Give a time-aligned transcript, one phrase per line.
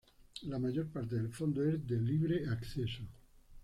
[0.47, 3.03] La mayor parte del fondo es de libre acceso.